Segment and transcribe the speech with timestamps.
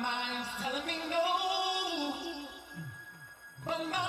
[0.00, 2.46] mind's telling me no,
[3.64, 4.07] but my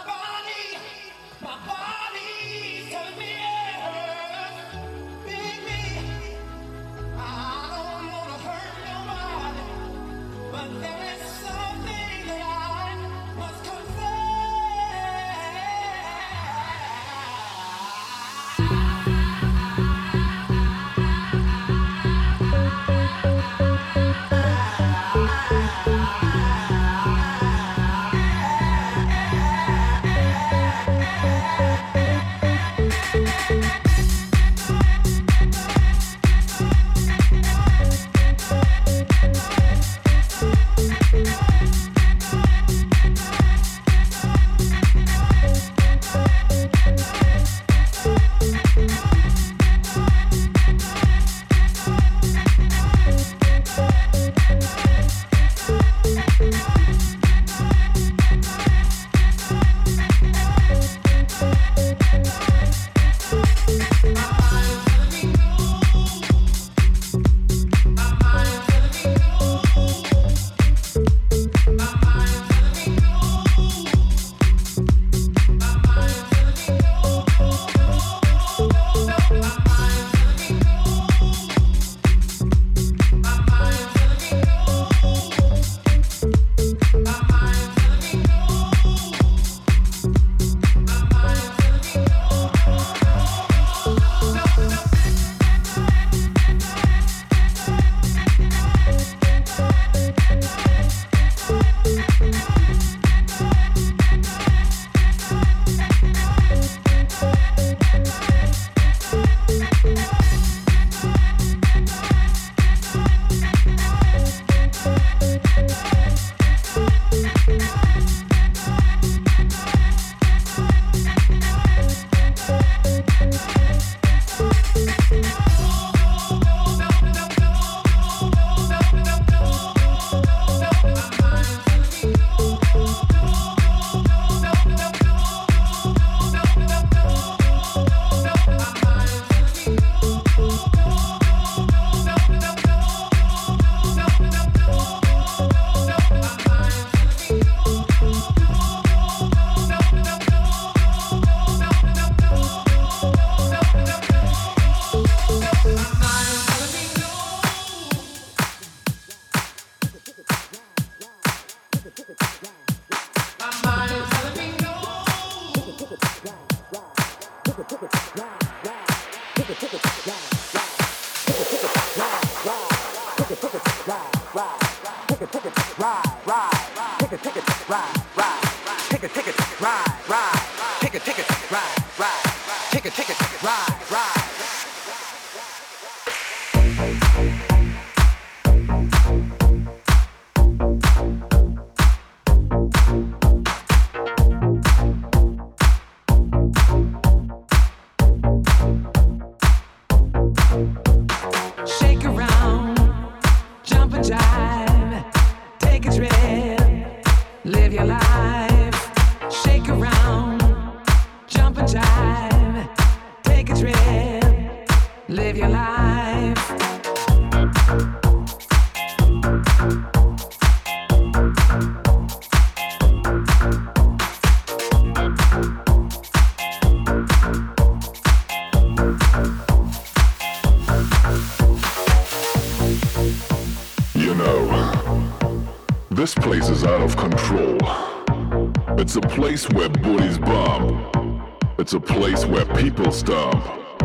[241.72, 243.80] It's a place where people stop.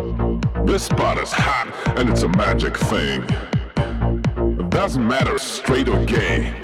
[0.65, 3.23] This spot is hot and it's a magic thing.
[4.59, 6.55] It doesn't matter straight or gay.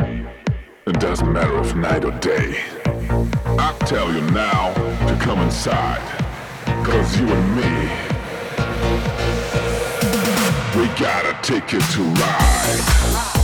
[0.86, 2.62] It doesn't matter if night or day.
[3.58, 4.72] I tell you now
[5.08, 6.00] to come inside.
[6.86, 7.90] Cause you and me,
[10.80, 13.39] we gotta take it to ride.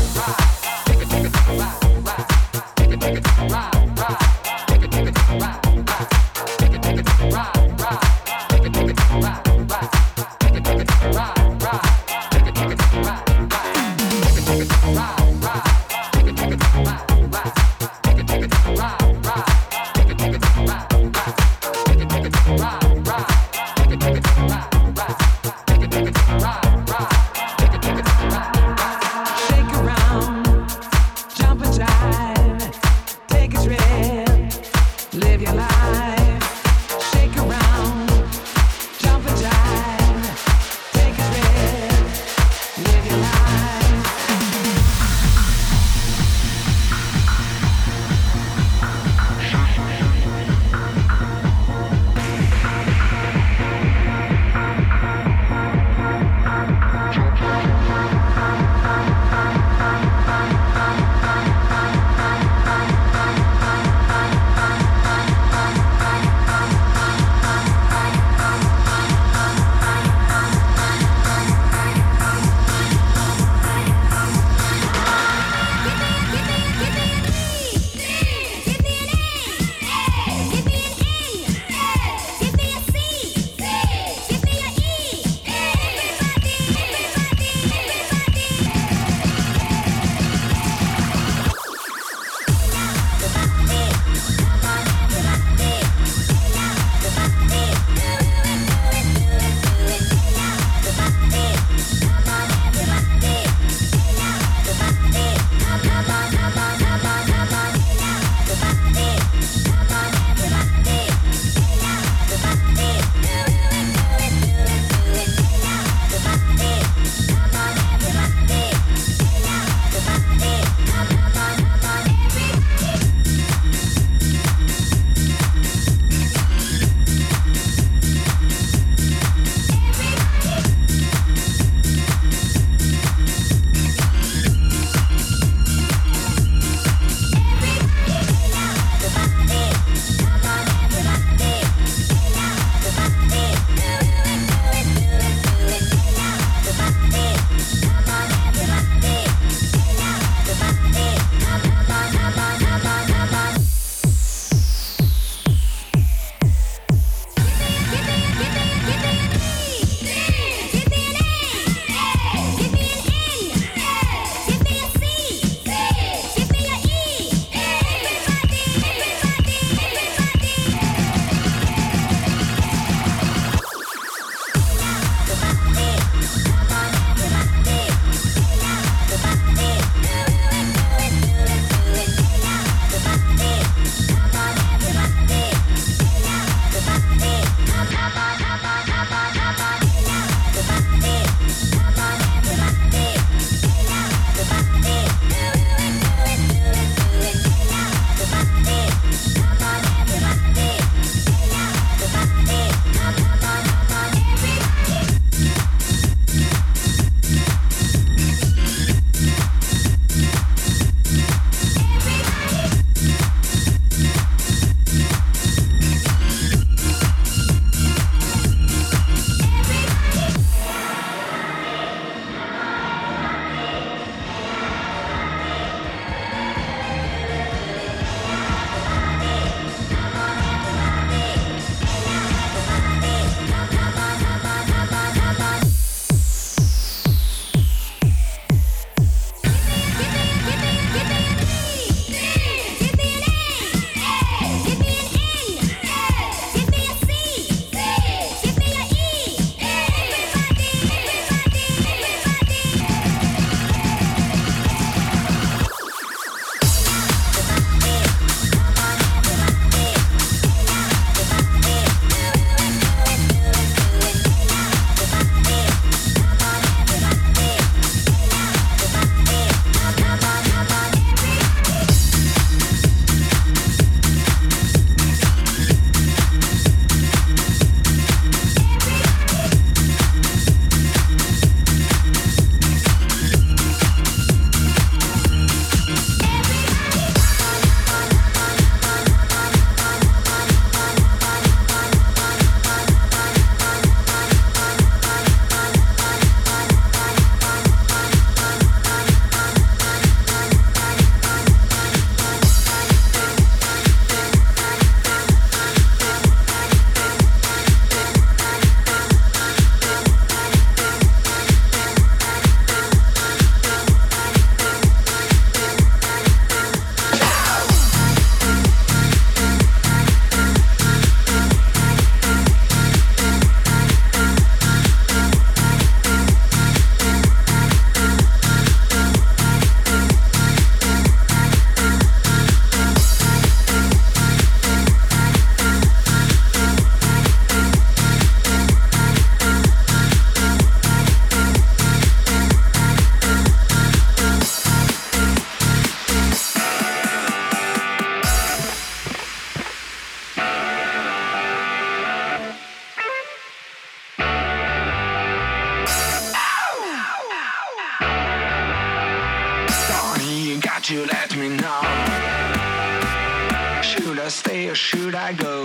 [363.87, 365.63] Should I stay or should I go?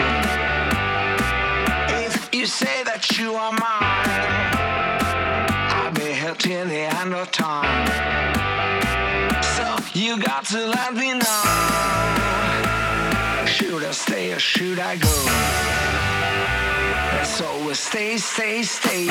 [2.05, 4.51] If you say that you are mine,
[5.75, 7.87] I'll be here till the end of time.
[9.55, 9.65] So
[9.97, 11.43] you got to let me know.
[13.47, 15.15] Should I stay or should I go?
[17.21, 19.07] It's always stay, stay, stays.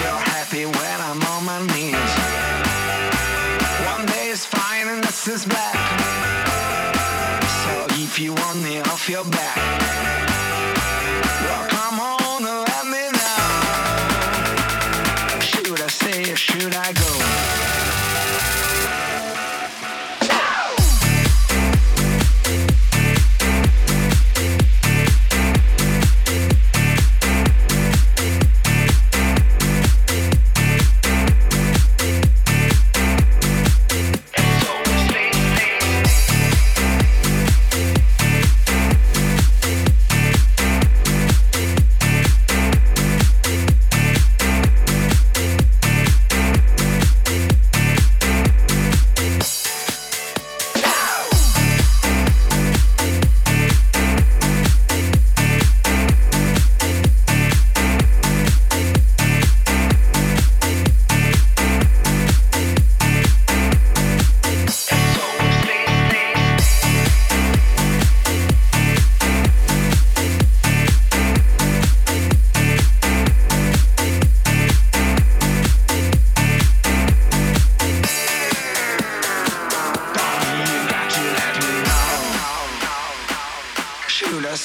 [0.00, 2.12] You're happy when I'm on my knees.
[3.92, 5.63] One day is fine and this is back.
[9.04, 9.83] Off your back,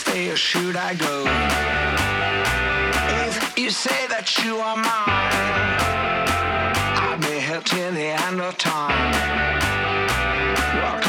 [0.09, 1.23] stay or should I go?
[3.27, 5.37] If you say that you are mine,
[7.01, 9.11] I'll be here till the end of time.
[10.75, 11.08] Well,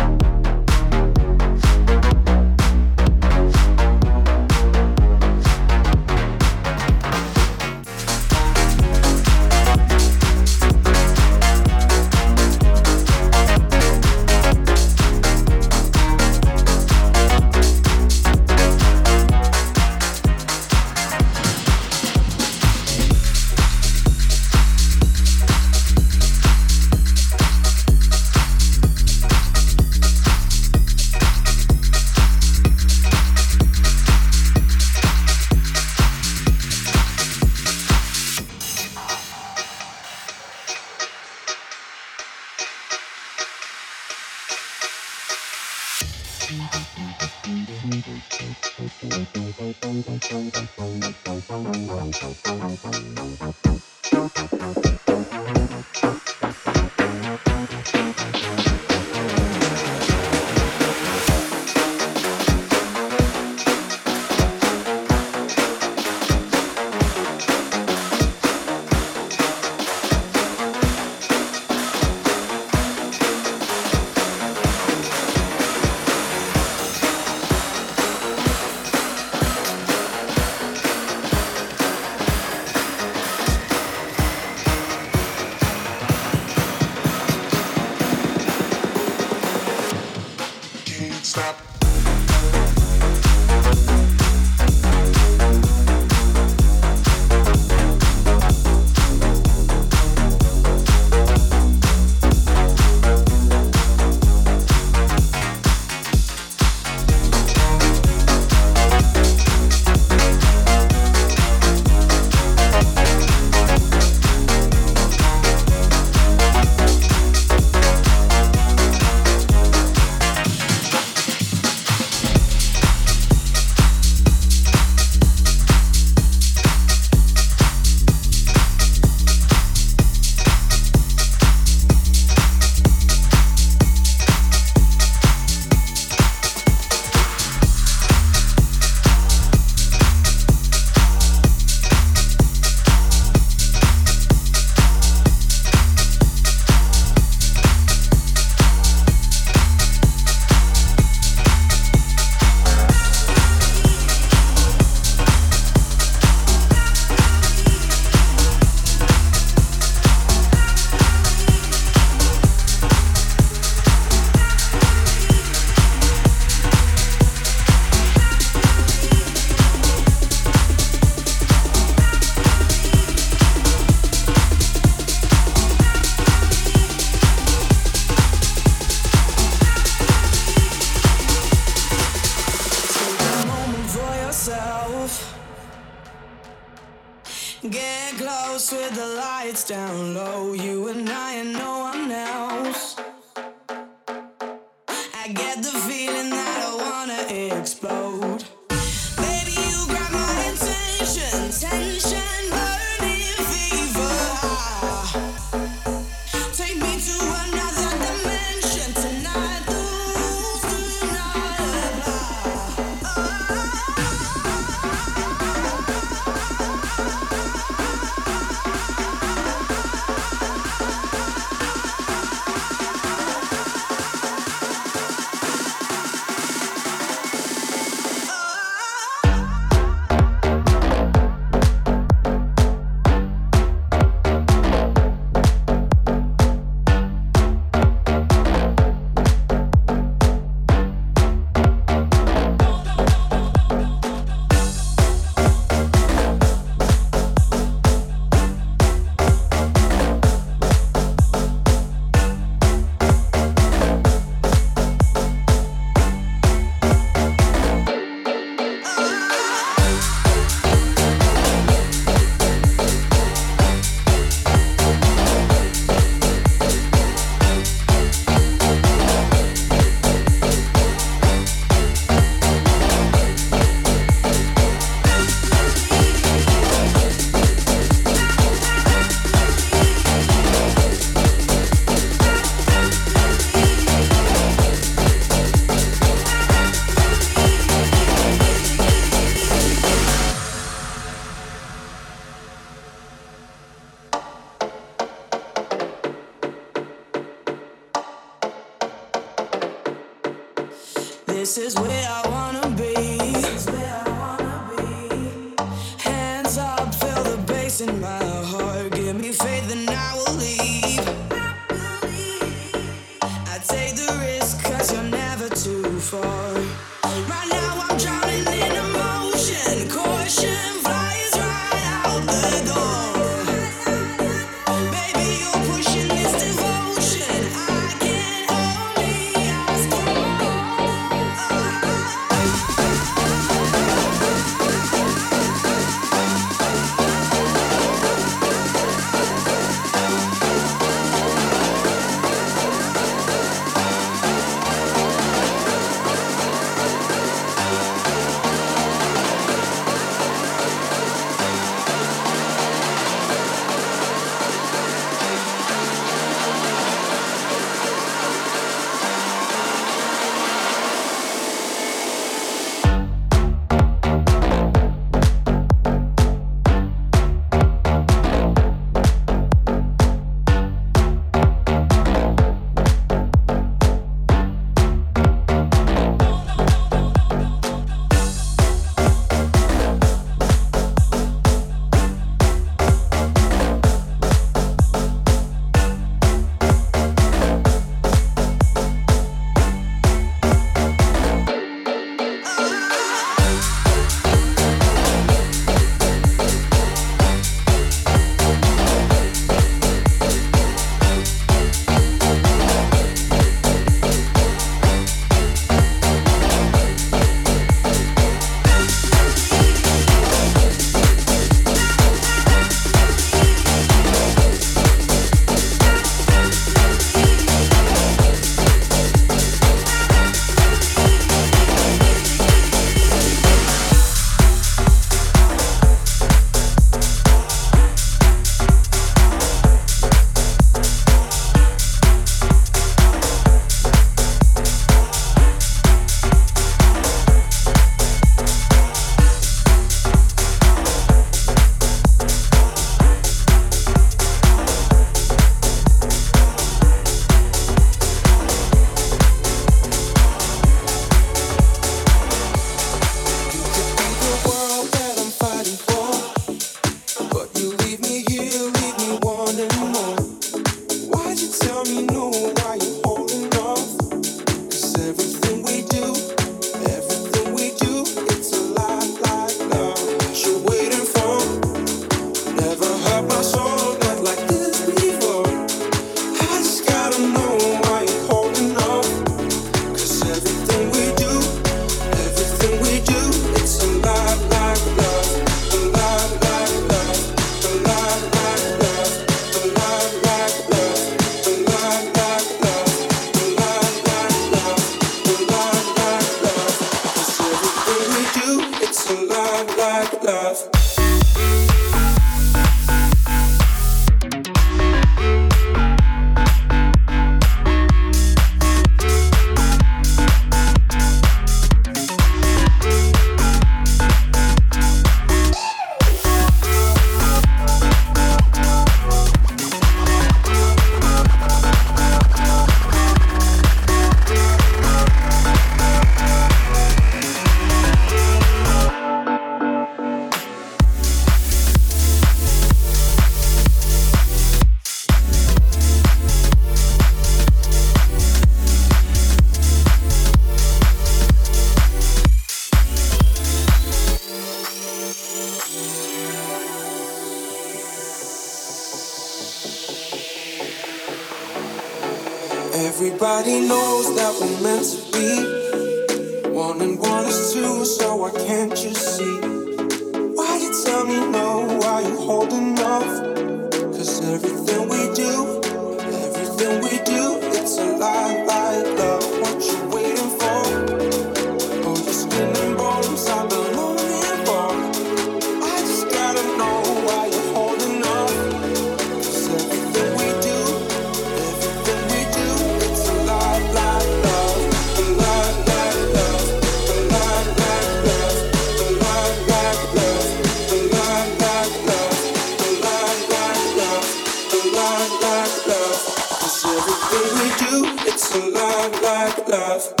[599.47, 600.00] love.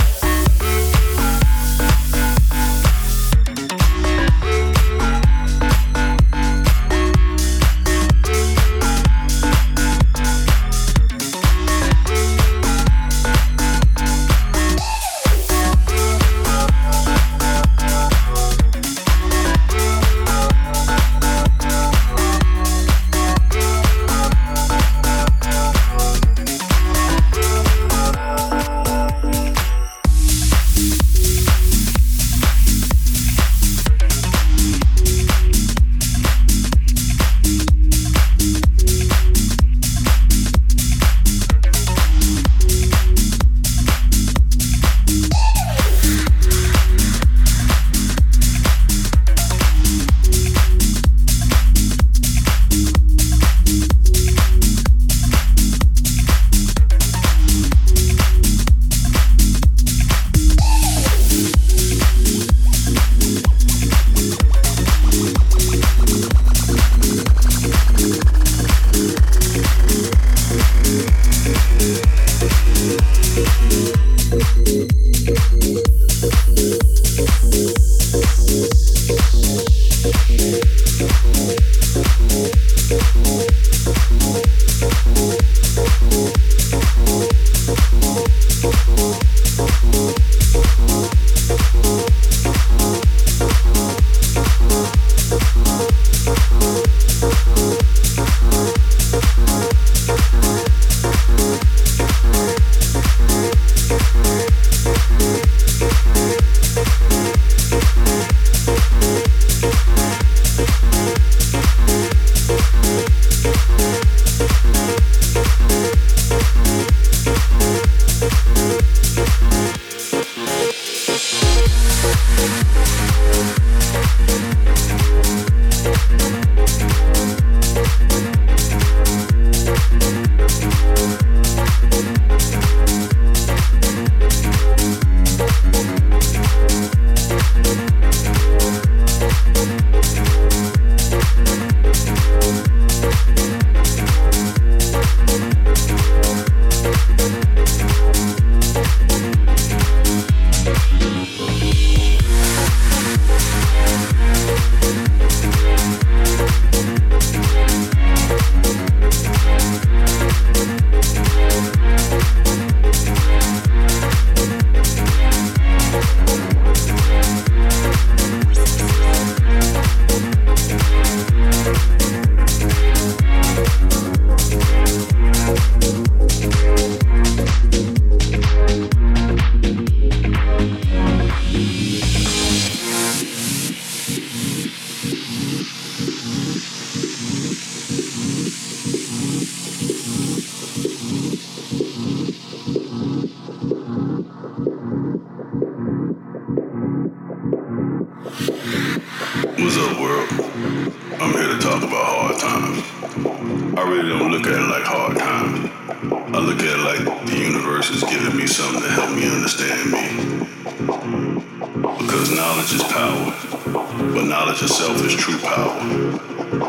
[215.05, 215.79] Is true power.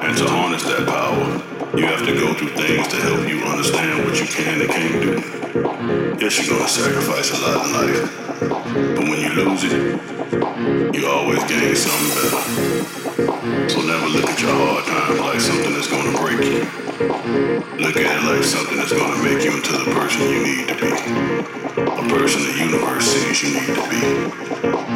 [0.05, 4.05] And to harness that power, you have to go through things to help you understand
[4.05, 6.19] what you can and can't do.
[6.25, 11.45] Yes, you're gonna sacrifice a lot in life, but when you lose it, you always
[11.45, 13.69] gain something better.
[13.69, 16.65] So never look at your hard times like something that's gonna break you.
[17.77, 20.77] Look at it like something that's gonna make you into the person you need to
[20.81, 20.89] be.
[21.85, 24.01] A person the universe sees you need to be.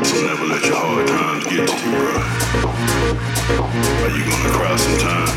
[0.09, 2.17] So never let your hard times get to you, bro.
[3.77, 5.29] Are you gonna cry sometime?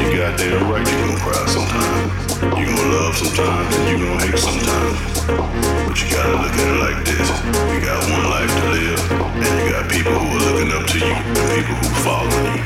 [0.00, 2.32] You got damn right you gonna cry sometime.
[2.56, 4.96] You gonna love sometimes and you gonna hate sometimes.
[5.28, 7.28] But you gotta look at it like this.
[7.68, 10.98] You got one life to live, and you got people who are looking up to
[10.98, 12.62] you and people who follow you.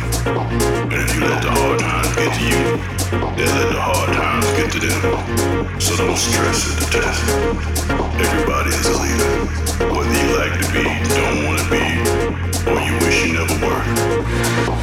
[0.92, 2.62] And if you let the hard times get to you,
[3.36, 5.80] they let the hard times get to them.
[5.80, 7.20] So don't stress at the test.
[8.20, 9.32] Everybody is a leader.
[9.92, 10.84] Whether you like to be,
[11.16, 11.84] don't want to be,
[12.68, 13.82] or you wish you never were.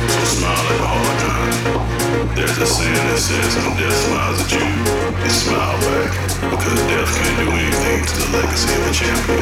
[0.07, 2.02] So smile at the hard times.
[2.37, 6.13] There's a saying that says when death smiles at you, you smile back.
[6.45, 9.41] Because death can't do anything to the legacy of a champion.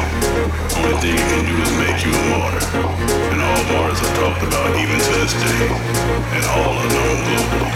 [0.80, 2.64] Only thing it can do is make you a martyr.
[3.28, 5.68] And all martyrs are talked about even to this day.
[6.32, 7.72] And all are known globally.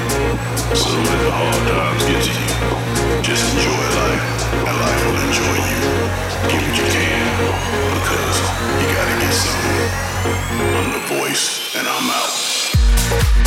[0.73, 2.53] So let the hard times get to you.
[3.21, 4.25] Just enjoy life,
[4.65, 5.81] and life will enjoy you.
[6.49, 7.27] Give what you can,
[8.01, 8.37] because
[8.81, 9.93] you gotta get something.
[10.73, 12.46] I'm the voice, and I'm out.
[12.97, 13.47] Satisfy,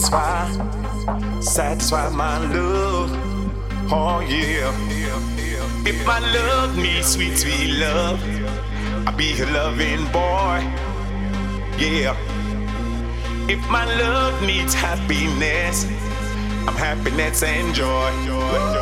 [0.00, 3.10] satisfy, satisfy my love.
[3.92, 4.72] Oh yeah.
[5.86, 8.18] If my love needs sweet, sweet love,
[9.06, 10.60] I'll be a loving boy.
[11.78, 12.16] Yeah.
[13.48, 15.84] If my love needs happiness,
[16.66, 18.79] I'm happiness and joy, joy, joy,